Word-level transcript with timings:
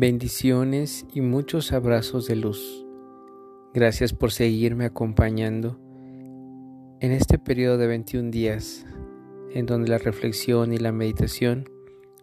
Bendiciones 0.00 1.04
y 1.12 1.20
muchos 1.20 1.72
abrazos 1.72 2.26
de 2.26 2.34
luz. 2.34 2.86
Gracias 3.74 4.14
por 4.14 4.32
seguirme 4.32 4.86
acompañando 4.86 5.78
en 7.00 7.12
este 7.12 7.38
periodo 7.38 7.76
de 7.76 7.86
21 7.86 8.30
días 8.30 8.86
en 9.50 9.66
donde 9.66 9.90
la 9.90 9.98
reflexión 9.98 10.72
y 10.72 10.78
la 10.78 10.90
meditación 10.90 11.68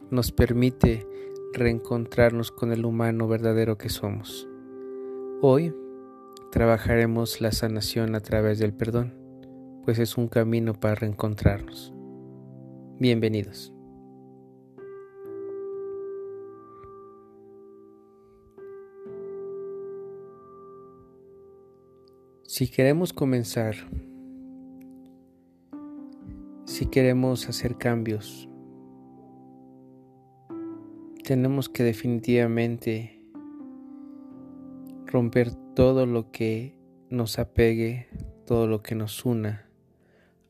nos 0.09 0.32
permite 0.32 1.05
reencontrarnos 1.54 2.52
con 2.52 2.71
el 2.71 2.84
humano 2.84 3.27
verdadero 3.27 3.78
que 3.78 3.89
somos. 3.89 4.50
Hoy 5.44 5.71
trabajaremos 6.52 7.41
la 7.41 7.52
sanación 7.52 8.16
a 8.16 8.21
través 8.21 8.57
del 8.57 8.73
perdón, 8.73 9.14
pues 9.86 10.00
es 10.00 10.18
un 10.18 10.30
camino 10.30 10.73
para 10.73 10.96
reencontrarnos. 10.96 11.94
Bienvenidos. 12.97 13.76
Si 22.50 22.69
queremos 22.69 23.11
comenzar, 23.11 23.75
si 26.64 26.86
queremos 26.86 27.50
hacer 27.50 27.78
cambios, 27.78 28.47
tenemos 31.25 31.68
que 31.68 31.83
definitivamente 31.83 33.22
romper 35.08 35.53
todo 35.75 36.06
lo 36.06 36.31
que 36.31 36.80
nos 37.09 37.38
apegue, 37.38 38.08
todo 38.45 38.66
lo 38.66 38.81
que 38.81 38.95
nos 38.95 39.25
una 39.25 39.70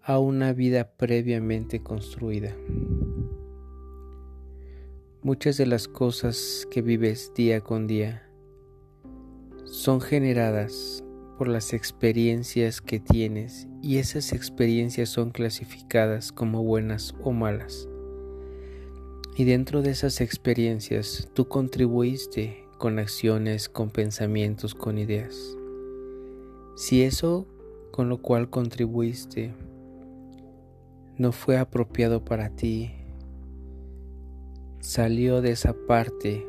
a 0.04 0.20
una 0.20 0.54
vida 0.54 0.92
previamente 0.98 1.82
construida. 1.82 2.56
Muchas 5.24 5.58
de 5.58 5.66
las 5.66 5.88
cosas 5.88 6.68
que 6.70 6.84
vives 6.84 7.34
día 7.34 7.62
con 7.62 7.88
día 7.88 8.22
son 9.66 10.00
generadas 10.00 11.04
por 11.38 11.48
las 11.48 11.74
experiencias 11.74 12.82
que 12.82 13.00
tienes 13.00 13.68
y 13.82 13.98
esas 13.98 14.34
experiencias 14.34 15.10
son 15.10 15.30
clasificadas 15.30 16.32
como 16.32 16.64
buenas 16.64 17.14
o 17.24 17.32
malas. 17.32 17.88
Y 19.36 19.44
dentro 19.44 19.84
de 19.84 19.92
esas 19.92 20.20
experiencias 20.20 21.30
tú 21.34 21.48
contribuiste 21.48 22.66
con 22.80 22.98
acciones, 22.98 23.70
con 23.70 23.92
pensamientos, 23.92 24.74
con 24.74 24.98
ideas. 24.98 25.56
Si 26.76 27.04
eso 27.04 27.46
con 27.92 28.10
lo 28.10 28.22
cual 28.22 28.50
contribuiste 28.50 29.54
no 31.18 31.32
fue 31.32 31.58
apropiado 31.58 32.26
para 32.26 32.50
ti, 32.50 32.92
salió 34.80 35.42
de 35.42 35.52
esa 35.52 35.74
parte, 35.88 36.48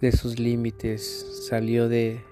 de 0.00 0.08
esos 0.08 0.38
límites, 0.38 1.46
salió 1.48 1.88
de 1.88 2.31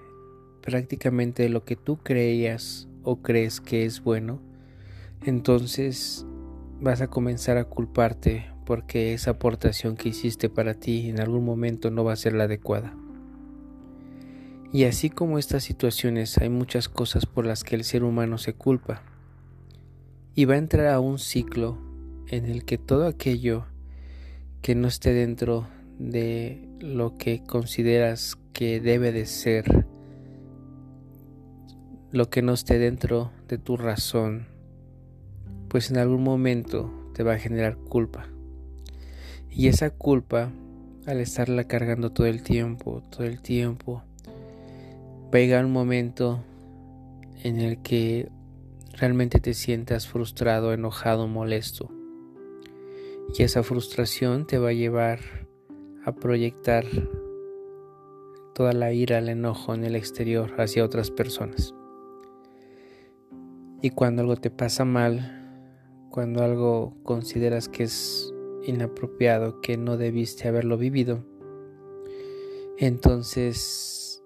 prácticamente 0.61 1.49
lo 1.49 1.65
que 1.65 1.75
tú 1.75 1.97
creías 1.97 2.87
o 3.03 3.21
crees 3.21 3.61
que 3.61 3.85
es 3.85 4.03
bueno, 4.03 4.39
entonces 5.23 6.25
vas 6.79 7.01
a 7.01 7.07
comenzar 7.07 7.57
a 7.57 7.65
culparte 7.65 8.51
porque 8.65 9.13
esa 9.13 9.31
aportación 9.31 9.95
que 9.95 10.09
hiciste 10.09 10.49
para 10.49 10.73
ti 10.73 11.09
en 11.09 11.19
algún 11.19 11.43
momento 11.43 11.91
no 11.91 12.03
va 12.03 12.13
a 12.13 12.17
ser 12.17 12.33
la 12.33 12.45
adecuada. 12.45 12.95
Y 14.73 14.85
así 14.85 15.09
como 15.09 15.37
estas 15.37 15.63
situaciones 15.63 16.37
hay 16.37 16.49
muchas 16.49 16.87
cosas 16.87 17.25
por 17.25 17.45
las 17.45 17.63
que 17.63 17.75
el 17.75 17.83
ser 17.83 18.03
humano 18.03 18.37
se 18.37 18.53
culpa 18.53 19.03
y 20.33 20.45
va 20.45 20.55
a 20.55 20.59
entrar 20.59 20.87
a 20.87 20.99
un 20.99 21.19
ciclo 21.19 21.77
en 22.27 22.45
el 22.45 22.63
que 22.63 22.77
todo 22.77 23.05
aquello 23.05 23.65
que 24.61 24.75
no 24.75 24.87
esté 24.87 25.13
dentro 25.13 25.67
de 25.99 26.69
lo 26.79 27.17
que 27.17 27.43
consideras 27.43 28.37
que 28.53 28.79
debe 28.79 29.11
de 29.11 29.25
ser 29.25 29.85
lo 32.11 32.29
que 32.29 32.41
no 32.41 32.53
esté 32.53 32.77
dentro 32.77 33.31
de 33.47 33.57
tu 33.57 33.77
razón, 33.77 34.47
pues 35.69 35.91
en 35.91 35.97
algún 35.97 36.23
momento 36.23 36.91
te 37.13 37.23
va 37.23 37.33
a 37.33 37.39
generar 37.39 37.77
culpa. 37.77 38.27
Y 39.49 39.67
esa 39.67 39.91
culpa, 39.91 40.51
al 41.05 41.21
estarla 41.21 41.65
cargando 41.65 42.11
todo 42.11 42.27
el 42.27 42.43
tiempo, 42.43 43.01
todo 43.09 43.23
el 43.23 43.41
tiempo, 43.41 44.03
va 45.33 45.37
a 45.37 45.37
llegar 45.37 45.63
un 45.63 45.71
momento 45.71 46.43
en 47.43 47.61
el 47.61 47.81
que 47.81 48.29
realmente 48.97 49.39
te 49.39 49.53
sientas 49.53 50.07
frustrado, 50.07 50.73
enojado, 50.73 51.29
molesto. 51.29 51.89
Y 53.33 53.43
esa 53.43 53.63
frustración 53.63 54.45
te 54.45 54.57
va 54.57 54.69
a 54.69 54.73
llevar 54.73 55.19
a 56.03 56.11
proyectar 56.11 56.83
toda 58.53 58.73
la 58.73 58.91
ira, 58.91 59.19
el 59.19 59.29
enojo 59.29 59.73
en 59.73 59.85
el 59.85 59.95
exterior 59.95 60.59
hacia 60.59 60.83
otras 60.83 61.09
personas. 61.09 61.73
Y 63.83 63.89
cuando 63.89 64.21
algo 64.21 64.35
te 64.35 64.51
pasa 64.51 64.85
mal, 64.85 66.07
cuando 66.11 66.43
algo 66.43 66.93
consideras 67.03 67.67
que 67.67 67.83
es 67.83 68.31
inapropiado, 68.63 69.59
que 69.61 69.75
no 69.77 69.97
debiste 69.97 70.47
haberlo 70.47 70.77
vivido, 70.77 71.25
entonces 72.77 74.23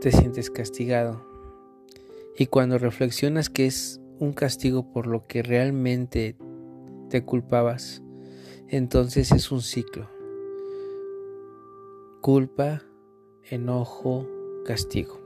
te 0.00 0.12
sientes 0.12 0.50
castigado. 0.50 1.26
Y 2.38 2.46
cuando 2.46 2.78
reflexionas 2.78 3.50
que 3.50 3.66
es 3.66 4.00
un 4.18 4.32
castigo 4.32 4.90
por 4.90 5.06
lo 5.06 5.26
que 5.26 5.42
realmente 5.42 6.36
te 7.10 7.22
culpabas, 7.22 8.02
entonces 8.68 9.30
es 9.32 9.52
un 9.52 9.60
ciclo. 9.60 10.08
Culpa, 12.22 12.82
enojo, 13.50 14.26
castigo. 14.64 15.23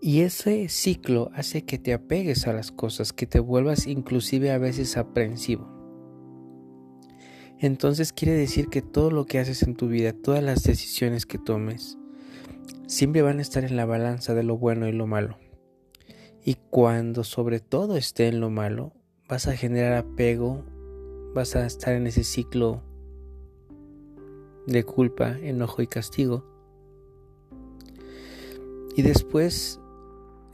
Y 0.00 0.20
ese 0.20 0.68
ciclo 0.68 1.30
hace 1.34 1.64
que 1.64 1.78
te 1.78 1.94
apegues 1.94 2.46
a 2.46 2.52
las 2.52 2.70
cosas, 2.70 3.12
que 3.12 3.26
te 3.26 3.40
vuelvas 3.40 3.86
inclusive 3.86 4.50
a 4.50 4.58
veces 4.58 4.96
aprensivo. 4.96 5.76
Entonces 7.58 8.12
quiere 8.12 8.34
decir 8.34 8.68
que 8.68 8.82
todo 8.82 9.10
lo 9.10 9.24
que 9.24 9.38
haces 9.38 9.62
en 9.62 9.74
tu 9.74 9.88
vida, 9.88 10.12
todas 10.12 10.42
las 10.42 10.62
decisiones 10.62 11.24
que 11.24 11.38
tomes, 11.38 11.96
siempre 12.86 13.22
van 13.22 13.38
a 13.38 13.42
estar 13.42 13.64
en 13.64 13.76
la 13.76 13.86
balanza 13.86 14.34
de 14.34 14.42
lo 14.42 14.58
bueno 14.58 14.86
y 14.86 14.92
lo 14.92 15.06
malo. 15.06 15.38
Y 16.44 16.56
cuando 16.70 17.24
sobre 17.24 17.60
todo 17.60 17.96
esté 17.96 18.28
en 18.28 18.40
lo 18.40 18.50
malo, 18.50 18.92
vas 19.28 19.48
a 19.48 19.56
generar 19.56 19.94
apego, 19.94 20.64
vas 21.34 21.56
a 21.56 21.64
estar 21.64 21.94
en 21.94 22.06
ese 22.06 22.22
ciclo 22.22 22.82
de 24.66 24.84
culpa, 24.84 25.38
enojo 25.38 25.80
y 25.80 25.86
castigo. 25.86 26.44
Y 28.94 29.02
después 29.02 29.80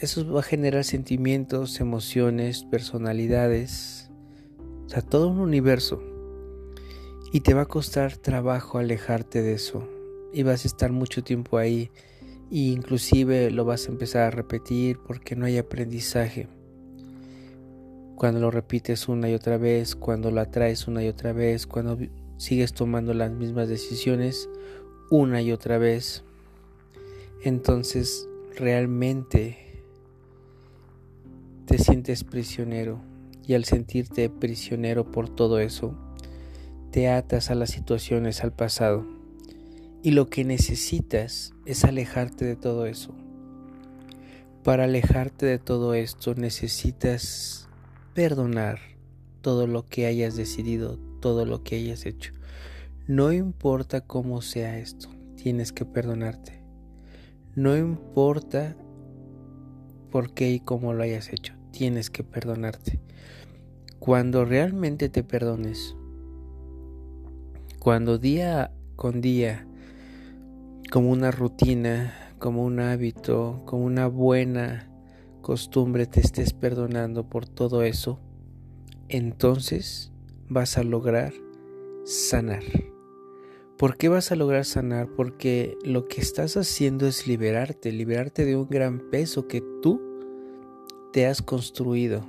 eso 0.02 0.28
va 0.32 0.40
a 0.40 0.42
generar 0.42 0.82
sentimientos, 0.82 1.78
emociones, 1.78 2.64
personalidades, 2.64 4.10
o 4.84 4.88
sea, 4.88 5.00
todo 5.00 5.28
un 5.28 5.38
universo. 5.38 6.02
Y 7.32 7.40
te 7.40 7.54
va 7.54 7.62
a 7.62 7.66
costar 7.66 8.16
trabajo 8.16 8.78
alejarte 8.78 9.42
de 9.42 9.52
eso. 9.52 9.88
Y 10.32 10.42
vas 10.42 10.64
a 10.64 10.68
estar 10.68 10.90
mucho 10.90 11.22
tiempo 11.22 11.56
ahí. 11.56 11.92
E 12.50 12.58
inclusive 12.58 13.52
lo 13.52 13.64
vas 13.64 13.86
a 13.86 13.92
empezar 13.92 14.22
a 14.22 14.30
repetir 14.32 14.98
porque 15.06 15.36
no 15.36 15.46
hay 15.46 15.56
aprendizaje. 15.56 16.48
Cuando 18.16 18.40
lo 18.40 18.50
repites 18.50 19.08
una 19.08 19.30
y 19.30 19.34
otra 19.34 19.56
vez, 19.56 19.94
cuando 19.94 20.32
lo 20.32 20.40
atraes 20.40 20.88
una 20.88 21.04
y 21.04 21.08
otra 21.08 21.32
vez, 21.32 21.68
cuando 21.68 21.96
sigues 22.38 22.72
tomando 22.72 23.14
las 23.14 23.30
mismas 23.30 23.68
decisiones 23.68 24.48
una 25.10 25.42
y 25.42 25.52
otra 25.52 25.78
vez, 25.78 26.24
entonces 27.44 28.28
realmente 28.56 29.71
te 31.72 31.78
sientes 31.78 32.22
prisionero 32.22 33.00
y 33.46 33.54
al 33.54 33.64
sentirte 33.64 34.28
prisionero 34.28 35.10
por 35.10 35.30
todo 35.30 35.58
eso, 35.58 35.96
te 36.90 37.08
atas 37.08 37.50
a 37.50 37.54
las 37.54 37.70
situaciones, 37.70 38.44
al 38.44 38.52
pasado. 38.52 39.06
Y 40.02 40.10
lo 40.10 40.28
que 40.28 40.44
necesitas 40.44 41.54
es 41.64 41.84
alejarte 41.84 42.44
de 42.44 42.56
todo 42.56 42.84
eso. 42.84 43.14
Para 44.62 44.84
alejarte 44.84 45.46
de 45.46 45.58
todo 45.58 45.94
esto 45.94 46.34
necesitas 46.34 47.70
perdonar 48.12 48.78
todo 49.40 49.66
lo 49.66 49.88
que 49.88 50.04
hayas 50.04 50.36
decidido, 50.36 50.98
todo 51.20 51.46
lo 51.46 51.62
que 51.62 51.76
hayas 51.76 52.04
hecho. 52.04 52.34
No 53.06 53.32
importa 53.32 54.02
cómo 54.02 54.42
sea 54.42 54.78
esto, 54.78 55.08
tienes 55.36 55.72
que 55.72 55.86
perdonarte. 55.86 56.62
No 57.54 57.78
importa 57.78 58.76
por 60.10 60.34
qué 60.34 60.50
y 60.50 60.60
cómo 60.60 60.92
lo 60.92 61.02
hayas 61.02 61.32
hecho. 61.32 61.61
Tienes 61.72 62.10
que 62.10 62.22
perdonarte. 62.22 63.00
Cuando 63.98 64.44
realmente 64.44 65.08
te 65.08 65.24
perdones, 65.24 65.96
cuando 67.80 68.18
día 68.18 68.70
con 68.94 69.20
día, 69.20 69.66
como 70.90 71.10
una 71.10 71.30
rutina, 71.30 72.14
como 72.38 72.64
un 72.64 72.78
hábito, 72.78 73.62
como 73.64 73.84
una 73.84 74.06
buena 74.06 74.88
costumbre 75.40 76.06
te 76.06 76.20
estés 76.20 76.52
perdonando 76.52 77.28
por 77.28 77.48
todo 77.48 77.82
eso, 77.82 78.20
entonces 79.08 80.12
vas 80.48 80.78
a 80.78 80.84
lograr 80.84 81.32
sanar. 82.04 82.62
¿Por 83.78 83.96
qué 83.96 84.08
vas 84.08 84.30
a 84.30 84.36
lograr 84.36 84.64
sanar? 84.64 85.08
Porque 85.16 85.76
lo 85.82 86.06
que 86.06 86.20
estás 86.20 86.56
haciendo 86.56 87.08
es 87.08 87.26
liberarte, 87.26 87.90
liberarte 87.90 88.44
de 88.44 88.56
un 88.56 88.68
gran 88.68 89.10
peso 89.10 89.48
que 89.48 89.62
tú 89.82 90.11
te 91.12 91.26
has 91.26 91.42
construido. 91.42 92.24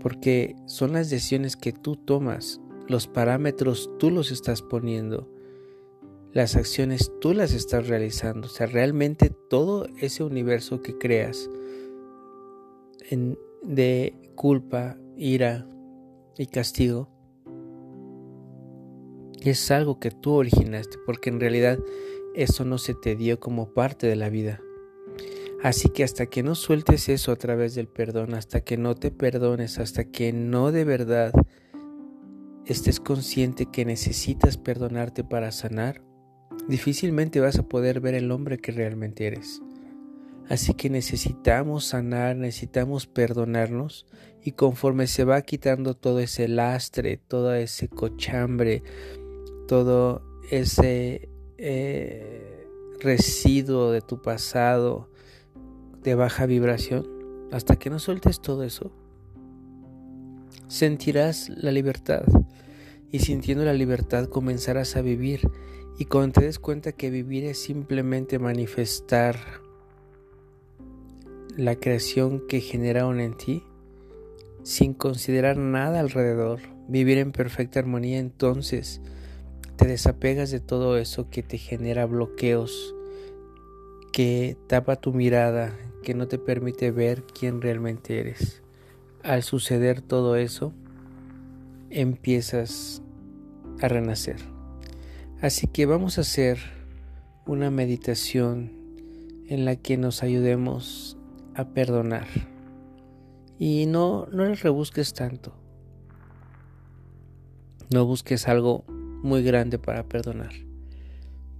Porque 0.00 0.56
son 0.66 0.92
las 0.92 1.10
decisiones 1.10 1.56
que 1.56 1.72
tú 1.72 1.96
tomas, 1.96 2.60
los 2.88 3.06
parámetros 3.06 3.90
tú 3.98 4.10
los 4.10 4.30
estás 4.30 4.62
poniendo, 4.62 5.28
las 6.32 6.56
acciones 6.56 7.12
tú 7.20 7.34
las 7.34 7.52
estás 7.52 7.88
realizando. 7.88 8.46
O 8.46 8.50
sea, 8.50 8.66
realmente 8.66 9.30
todo 9.48 9.86
ese 10.00 10.24
universo 10.24 10.80
que 10.82 10.98
creas 10.98 11.48
de 13.62 14.14
culpa, 14.34 14.96
ira 15.16 15.68
y 16.38 16.46
castigo 16.46 17.08
es 19.40 19.70
algo 19.70 19.98
que 19.98 20.10
tú 20.10 20.32
originaste, 20.34 20.98
porque 21.04 21.30
en 21.30 21.40
realidad 21.40 21.78
eso 22.34 22.64
no 22.64 22.78
se 22.78 22.94
te 22.94 23.16
dio 23.16 23.40
como 23.40 23.72
parte 23.74 24.06
de 24.06 24.16
la 24.16 24.28
vida. 24.28 24.60
Así 25.62 25.90
que 25.90 26.02
hasta 26.02 26.26
que 26.26 26.42
no 26.42 26.56
sueltes 26.56 27.08
eso 27.08 27.30
a 27.30 27.36
través 27.36 27.76
del 27.76 27.86
perdón, 27.86 28.34
hasta 28.34 28.62
que 28.62 28.76
no 28.76 28.96
te 28.96 29.12
perdones, 29.12 29.78
hasta 29.78 30.04
que 30.04 30.32
no 30.32 30.72
de 30.72 30.84
verdad 30.84 31.32
estés 32.66 32.98
consciente 32.98 33.66
que 33.66 33.84
necesitas 33.84 34.56
perdonarte 34.56 35.22
para 35.22 35.52
sanar, 35.52 36.02
difícilmente 36.66 37.38
vas 37.38 37.60
a 37.60 37.68
poder 37.68 38.00
ver 38.00 38.14
el 38.14 38.32
hombre 38.32 38.58
que 38.58 38.72
realmente 38.72 39.26
eres. 39.26 39.62
Así 40.48 40.74
que 40.74 40.90
necesitamos 40.90 41.84
sanar, 41.84 42.34
necesitamos 42.36 43.06
perdonarnos 43.06 44.06
y 44.42 44.52
conforme 44.52 45.06
se 45.06 45.22
va 45.22 45.42
quitando 45.42 45.94
todo 45.94 46.18
ese 46.18 46.48
lastre, 46.48 47.18
todo 47.18 47.54
ese 47.54 47.86
cochambre, 47.88 48.82
todo 49.68 50.22
ese 50.50 51.28
eh, 51.56 52.66
residuo 52.98 53.92
de 53.92 54.00
tu 54.00 54.20
pasado 54.20 55.11
de 56.02 56.14
baja 56.14 56.46
vibración, 56.46 57.06
hasta 57.52 57.76
que 57.76 57.90
no 57.90 57.98
sueltes 57.98 58.40
todo 58.40 58.62
eso, 58.62 58.90
sentirás 60.68 61.48
la 61.50 61.70
libertad. 61.70 62.24
Y 63.10 63.20
sintiendo 63.20 63.64
la 63.64 63.74
libertad 63.74 64.28
comenzarás 64.28 64.96
a 64.96 65.02
vivir. 65.02 65.50
Y 65.98 66.06
cuando 66.06 66.40
te 66.40 66.46
des 66.46 66.58
cuenta 66.58 66.92
que 66.92 67.10
vivir 67.10 67.44
es 67.44 67.58
simplemente 67.58 68.38
manifestar 68.38 69.36
la 71.56 71.76
creación 71.76 72.42
que 72.48 72.60
generaron 72.60 73.20
en 73.20 73.36
ti 73.36 73.62
sin 74.62 74.94
considerar 74.94 75.58
nada 75.58 76.00
alrededor, 76.00 76.60
vivir 76.88 77.18
en 77.18 77.32
perfecta 77.32 77.80
armonía 77.80 78.18
entonces 78.18 79.02
te 79.76 79.86
desapegas 79.86 80.50
de 80.50 80.60
todo 80.60 80.96
eso 80.96 81.28
que 81.28 81.42
te 81.42 81.58
genera 81.58 82.06
bloqueos, 82.06 82.94
que 84.12 84.58
tapa 84.66 84.96
tu 84.96 85.12
mirada, 85.12 85.76
que 86.02 86.14
no 86.14 86.28
te 86.28 86.38
permite 86.38 86.90
ver 86.90 87.24
quién 87.24 87.62
realmente 87.62 88.20
eres. 88.20 88.62
Al 89.22 89.42
suceder 89.42 90.02
todo 90.02 90.36
eso, 90.36 90.74
empiezas 91.90 93.02
a 93.80 93.88
renacer. 93.88 94.36
Así 95.40 95.66
que 95.66 95.86
vamos 95.86 96.18
a 96.18 96.20
hacer 96.20 96.58
una 97.46 97.70
meditación 97.70 98.72
en 99.48 99.64
la 99.64 99.76
que 99.76 99.96
nos 99.96 100.22
ayudemos 100.22 101.16
a 101.54 101.68
perdonar. 101.68 102.26
Y 103.58 103.86
no, 103.86 104.26
no 104.30 104.44
les 104.44 104.62
rebusques 104.62 105.14
tanto. 105.14 105.54
No 107.92 108.06
busques 108.06 108.48
algo 108.48 108.84
muy 109.22 109.42
grande 109.42 109.78
para 109.78 110.04
perdonar. 110.04 110.52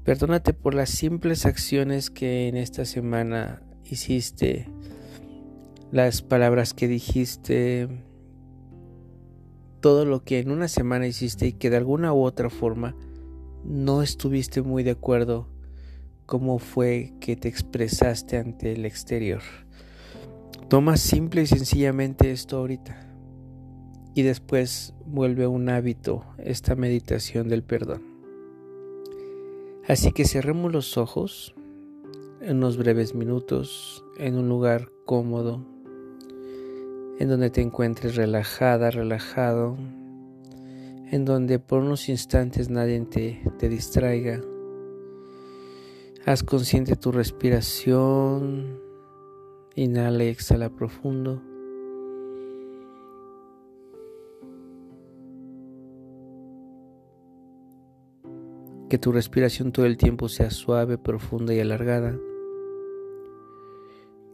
Perdónate 0.05 0.53
por 0.53 0.75
las 0.75 0.91
simples 0.91 1.47
acciones 1.47 2.11
que 2.11 2.49
en 2.49 2.57
esta 2.57 2.85
semana 2.85 3.63
hiciste, 3.85 4.69
las 5.93 6.23
palabras 6.23 6.75
que 6.75 6.89
dijiste, 6.89 7.89
todo 9.81 10.05
lo 10.05 10.25
que 10.25 10.41
en 10.41 10.51
una 10.51 10.67
semana 10.67 11.07
hiciste 11.07 11.47
y 11.47 11.53
que 11.53 11.71
de 11.71 11.77
alguna 11.77 12.13
u 12.13 12.23
otra 12.23 12.51
forma 12.51 12.97
no 13.65 14.03
estuviste 14.03 14.63
muy 14.63 14.83
de 14.83 14.93
acuerdo 14.93 15.49
cómo 16.27 16.59
fue 16.59 17.13
que 17.21 17.37
te 17.37 17.49
expresaste 17.49 18.39
ante 18.39 18.73
el 18.73 18.87
exterior. 18.87 19.43
Toma 20.69 20.97
simple 20.97 21.43
y 21.43 21.47
sencillamente 21.47 22.33
esto 22.33 22.57
ahorita 22.57 23.09
y 24.15 24.23
después 24.23 24.95
vuelve 25.07 25.47
un 25.47 25.69
hábito 25.69 26.25
esta 26.39 26.75
meditación 26.75 27.49
del 27.49 27.63
perdón. 27.63 28.12
Así 29.89 30.13
que 30.13 30.25
cerremos 30.25 30.73
los 30.73 30.97
ojos 30.97 31.55
en 32.41 32.59
unos 32.59 32.77
breves 32.77 33.15
minutos 33.15 34.05
en 34.17 34.37
un 34.37 34.49
lugar 34.49 34.93
cómodo, 35.05 35.61
en 37.19 37.29
donde 37.29 37.51
te 37.51 37.63
encuentres 37.63 38.15
relajada, 38.15 38.93
relajado, 38.93 39.77
en 41.11 41.25
donde 41.25 41.59
por 41.59 41.81
unos 41.81 42.09
instantes 42.09 42.71
nadie 42.71 43.01
te, 43.01 43.43
te 43.59 43.69
distraiga. 43.69 44.41
Haz 46.25 46.45
consciente 46.45 46.95
tu 46.95 47.11
respiración, 47.11 48.81
inhala 49.75 50.23
y 50.25 50.29
exhala 50.29 50.71
profundo. 50.71 51.43
Que 58.93 58.99
tu 58.99 59.11
respiración 59.11 59.73
todo 59.73 59.87
el 59.87 59.97
tiempo 59.97 60.29
sea 60.29 60.51
suave, 60.51 60.99
profunda 60.99 61.55
y 61.55 61.61
alargada, 61.61 62.15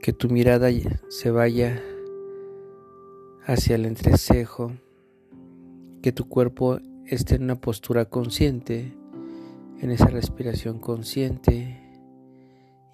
que 0.00 0.12
tu 0.12 0.31
mirada 0.31 0.69
se 1.06 1.31
vaya 1.31 1.81
hacia 3.46 3.76
el 3.76 3.87
entrecejo, 3.87 4.72
que 6.02 6.10
tu 6.10 6.28
cuerpo 6.28 6.81
esté 7.06 7.37
en 7.37 7.44
una 7.44 7.60
postura 7.60 8.06
consciente, 8.06 8.96
en 9.81 9.93
esa 9.93 10.06
respiración 10.06 10.81
consciente, 10.81 11.81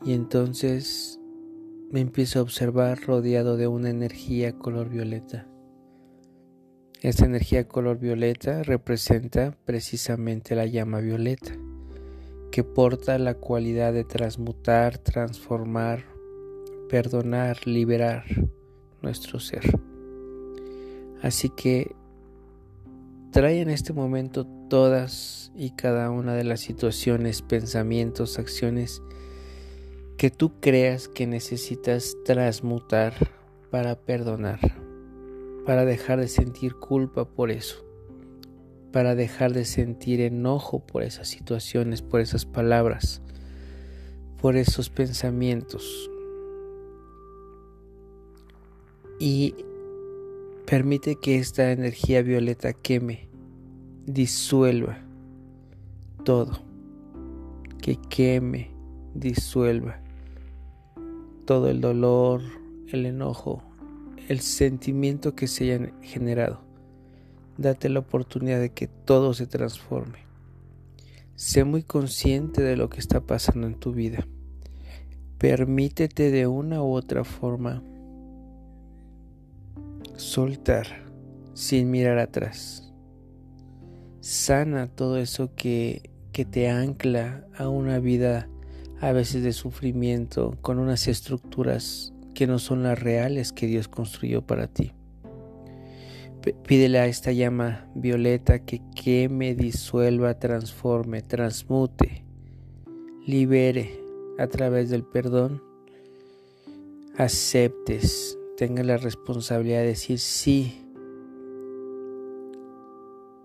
y 0.04 0.12
entonces 0.12 1.18
me 1.90 2.00
empiezo 2.00 2.40
a 2.40 2.42
observar 2.42 3.00
rodeado 3.06 3.56
de 3.56 3.68
una 3.68 3.88
energía 3.88 4.52
color 4.58 4.90
violeta. 4.90 5.46
Esta 7.04 7.26
energía 7.26 7.68
color 7.68 7.98
violeta 7.98 8.62
representa 8.62 9.54
precisamente 9.66 10.54
la 10.54 10.64
llama 10.64 11.00
violeta, 11.00 11.52
que 12.50 12.64
porta 12.64 13.18
la 13.18 13.34
cualidad 13.34 13.92
de 13.92 14.04
transmutar, 14.04 14.96
transformar, 14.96 16.06
perdonar, 16.88 17.66
liberar 17.66 18.24
nuestro 19.02 19.38
ser. 19.38 19.78
Así 21.20 21.50
que 21.50 21.94
trae 23.32 23.60
en 23.60 23.68
este 23.68 23.92
momento 23.92 24.46
todas 24.70 25.52
y 25.54 25.72
cada 25.72 26.08
una 26.08 26.34
de 26.34 26.44
las 26.44 26.60
situaciones, 26.60 27.42
pensamientos, 27.42 28.38
acciones 28.38 29.02
que 30.16 30.30
tú 30.30 30.58
creas 30.58 31.08
que 31.08 31.26
necesitas 31.26 32.16
transmutar 32.24 33.12
para 33.70 33.94
perdonar 33.94 34.83
para 35.64 35.84
dejar 35.84 36.20
de 36.20 36.28
sentir 36.28 36.74
culpa 36.74 37.24
por 37.24 37.50
eso, 37.50 37.84
para 38.92 39.14
dejar 39.14 39.52
de 39.52 39.64
sentir 39.64 40.20
enojo 40.20 40.80
por 40.80 41.02
esas 41.02 41.28
situaciones, 41.28 42.02
por 42.02 42.20
esas 42.20 42.44
palabras, 42.44 43.22
por 44.40 44.56
esos 44.56 44.90
pensamientos. 44.90 46.10
Y 49.18 49.54
permite 50.66 51.16
que 51.16 51.38
esta 51.38 51.72
energía 51.72 52.22
violeta 52.22 52.72
queme, 52.72 53.28
disuelva 54.06 54.98
todo, 56.24 56.58
que 57.80 57.96
queme, 57.96 58.70
disuelva 59.14 60.00
todo 61.46 61.68
el 61.70 61.80
dolor, 61.80 62.42
el 62.88 63.06
enojo, 63.06 63.62
el 64.28 64.40
sentimiento 64.40 65.34
que 65.34 65.46
se 65.46 65.64
haya 65.64 65.92
generado. 66.02 66.60
Date 67.56 67.88
la 67.88 68.00
oportunidad 68.00 68.60
de 68.60 68.70
que 68.70 68.88
todo 68.88 69.34
se 69.34 69.46
transforme. 69.46 70.18
Sé 71.36 71.64
muy 71.64 71.82
consciente 71.82 72.62
de 72.62 72.76
lo 72.76 72.88
que 72.88 73.00
está 73.00 73.20
pasando 73.20 73.66
en 73.66 73.74
tu 73.74 73.92
vida. 73.92 74.26
Permítete 75.38 76.30
de 76.30 76.46
una 76.46 76.82
u 76.82 76.92
otra 76.92 77.24
forma 77.24 77.82
soltar 80.16 80.86
sin 81.54 81.90
mirar 81.90 82.18
atrás. 82.18 82.92
Sana 84.20 84.86
todo 84.86 85.18
eso 85.18 85.54
que, 85.54 86.10
que 86.32 86.44
te 86.44 86.70
ancla 86.70 87.46
a 87.56 87.68
una 87.68 87.98
vida 87.98 88.48
a 89.00 89.12
veces 89.12 89.42
de 89.42 89.52
sufrimiento 89.52 90.56
con 90.62 90.78
unas 90.78 91.08
estructuras 91.08 92.13
que 92.34 92.46
no 92.46 92.58
son 92.58 92.82
las 92.82 92.98
reales 92.98 93.52
que 93.52 93.66
Dios 93.66 93.88
construyó 93.88 94.42
para 94.42 94.66
ti. 94.66 94.92
Pídele 96.66 96.98
a 96.98 97.06
esta 97.06 97.32
llama 97.32 97.88
violeta 97.94 98.58
que 98.58 98.82
queme, 98.94 99.54
disuelva, 99.54 100.38
transforme, 100.38 101.22
transmute, 101.22 102.24
libere 103.26 103.98
a 104.38 104.46
través 104.48 104.90
del 104.90 105.04
perdón. 105.04 105.62
Aceptes, 107.16 108.38
tenga 108.58 108.82
la 108.82 108.98
responsabilidad 108.98 109.80
de 109.80 109.86
decir 109.86 110.18
sí. 110.18 110.82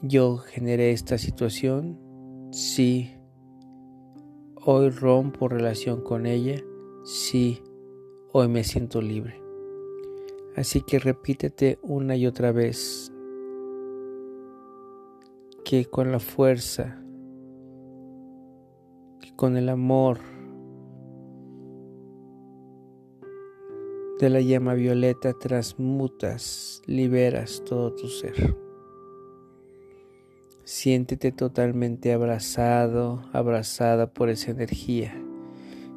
Yo 0.02 0.38
generé 0.38 0.92
esta 0.92 1.18
situación, 1.18 1.98
sí. 2.52 3.16
Hoy 4.56 4.90
rompo 4.90 5.48
relación 5.48 6.02
con 6.02 6.26
ella, 6.26 6.62
sí. 7.06 7.62
Hoy 8.32 8.48
me 8.48 8.64
siento 8.64 9.02
libre. 9.02 9.42
Así 10.56 10.82
que 10.82 11.00
repítete 11.00 11.80
una 11.82 12.16
y 12.16 12.28
otra 12.28 12.52
vez 12.52 13.12
que 15.66 15.86
con 15.86 16.12
la 16.12 16.20
fuerza, 16.20 17.02
que 19.20 19.36
con 19.36 19.58
el 19.58 19.68
amor 19.68 20.20
de 24.20 24.30
la 24.30 24.42
llama 24.42 24.76
violeta 24.76 25.34
transmutas, 25.34 26.84
liberas 26.86 27.64
todo 27.66 27.96
tu 27.96 28.10
ser. 28.10 28.56
Siéntete 30.66 31.32
totalmente 31.32 32.14
abrazado, 32.14 33.24
abrazada 33.34 34.14
por 34.14 34.30
esa 34.30 34.52
energía. 34.52 35.20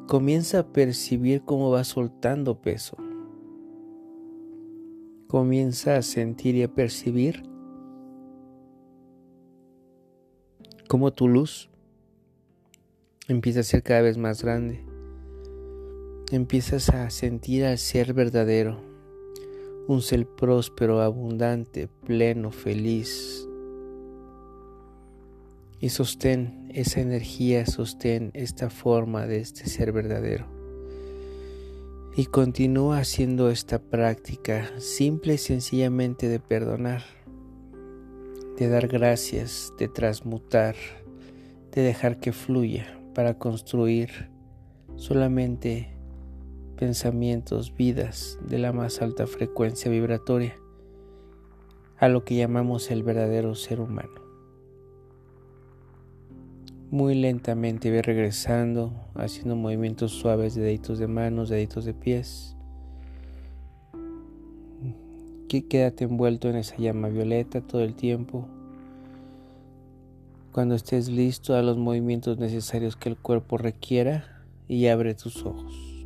Comienza 0.07 0.59
a 0.59 0.67
percibir 0.67 1.43
cómo 1.43 1.71
va 1.71 1.83
soltando 1.83 2.61
peso 2.61 2.97
comienza 5.33 5.95
a 5.95 6.03
sentir 6.03 6.53
y 6.53 6.61
a 6.61 6.67
percibir 6.67 7.41
cómo 10.87 11.11
tu 11.11 11.27
luz 11.27 11.71
empieza 13.27 13.61
a 13.61 13.63
ser 13.63 13.81
cada 13.81 14.03
vez 14.03 14.19
más 14.19 14.43
grande. 14.43 14.85
Empiezas 16.31 16.89
a 16.89 17.09
sentir 17.09 17.65
al 17.65 17.79
ser 17.79 18.13
verdadero, 18.13 18.79
un 19.87 20.03
ser 20.03 20.27
próspero, 20.27 21.01
abundante, 21.01 21.89
pleno, 22.05 22.51
feliz. 22.51 23.49
Y 25.79 25.89
sostén 25.89 26.62
esa 26.73 27.01
energía, 27.01 27.65
sostén 27.65 28.31
esta 28.33 28.69
forma 28.69 29.27
de 29.27 29.39
este 29.39 29.67
ser 29.67 29.91
verdadero. 29.91 30.47
Y 32.15 32.25
continúa 32.25 32.99
haciendo 32.99 33.49
esta 33.49 33.79
práctica 33.79 34.69
simple 34.79 35.35
y 35.35 35.37
sencillamente 35.37 36.27
de 36.27 36.39
perdonar, 36.39 37.03
de 38.57 38.67
dar 38.69 38.87
gracias, 38.87 39.73
de 39.79 39.87
transmutar, 39.87 40.75
de 41.71 41.81
dejar 41.81 42.19
que 42.19 42.33
fluya 42.33 42.99
para 43.15 43.37
construir 43.37 44.29
solamente 44.95 45.93
pensamientos, 46.77 47.75
vidas 47.75 48.37
de 48.47 48.59
la 48.59 48.73
más 48.73 49.01
alta 49.01 49.25
frecuencia 49.25 49.89
vibratoria, 49.89 50.55
a 51.97 52.09
lo 52.09 52.25
que 52.25 52.35
llamamos 52.35 52.91
el 52.91 53.03
verdadero 53.03 53.55
ser 53.55 53.79
humano. 53.79 54.22
Muy 56.93 57.15
lentamente 57.15 57.89
ve 57.89 58.03
regresando, 58.03 58.93
haciendo 59.15 59.55
movimientos 59.55 60.11
suaves 60.11 60.53
de 60.53 60.61
deditos 60.61 60.99
de 60.99 61.07
manos, 61.07 61.49
deditos 61.49 61.85
de 61.85 61.95
pies. 61.95 62.55
Que 65.49 65.65
quédate 65.65 66.03
envuelto 66.03 66.51
en 66.51 66.57
esa 66.57 66.77
llama 66.77 67.07
violeta 67.07 67.61
todo 67.61 67.81
el 67.81 67.95
tiempo. 67.95 68.47
Cuando 70.51 70.75
estés 70.75 71.09
listo 71.09 71.55
a 71.55 71.63
los 71.63 71.77
movimientos 71.77 72.37
necesarios 72.37 72.95
que 72.95 73.09
el 73.09 73.17
cuerpo 73.17 73.57
requiera 73.57 74.45
y 74.67 74.85
abre 74.85 75.15
tus 75.15 75.43
ojos. 75.47 76.05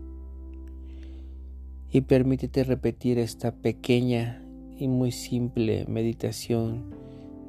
Y 1.92 2.00
permítete 2.00 2.64
repetir 2.64 3.20
esta 3.20 3.52
pequeña 3.52 4.42
y 4.78 4.88
muy 4.88 5.12
simple 5.12 5.84
meditación 5.90 6.86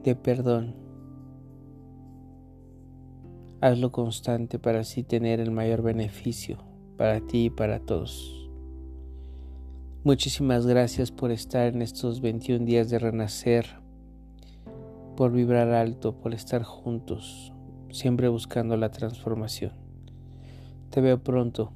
de 0.02 0.16
perdón 0.16 0.87
Hazlo 3.60 3.90
constante 3.90 4.58
para 4.58 4.80
así 4.80 5.02
tener 5.02 5.40
el 5.40 5.50
mayor 5.50 5.82
beneficio 5.82 6.58
para 6.96 7.20
ti 7.20 7.46
y 7.46 7.50
para 7.50 7.80
todos. 7.80 8.48
Muchísimas 10.04 10.64
gracias 10.64 11.10
por 11.10 11.32
estar 11.32 11.66
en 11.66 11.82
estos 11.82 12.20
21 12.20 12.64
días 12.64 12.88
de 12.88 13.00
renacer, 13.00 13.66
por 15.16 15.32
vibrar 15.32 15.70
alto, 15.70 16.20
por 16.20 16.34
estar 16.34 16.62
juntos, 16.62 17.52
siempre 17.90 18.28
buscando 18.28 18.76
la 18.76 18.90
transformación. 18.90 19.72
Te 20.90 21.00
veo 21.00 21.22
pronto 21.22 21.72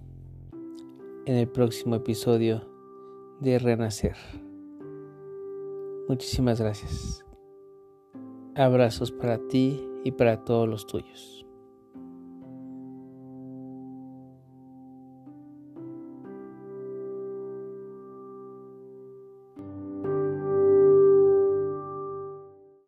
en 1.27 1.37
el 1.37 1.49
próximo 1.49 1.97
episodio 1.97 2.67
de 3.41 3.59
Renacer. 3.59 4.17
Muchísimas 6.09 6.61
gracias. 6.61 7.25
Abrazos 8.55 9.11
para 9.11 9.39
ti 9.49 9.81
y 10.05 10.13
para 10.13 10.45
todos 10.45 10.69
los 10.69 10.87
tuyos. 10.87 11.42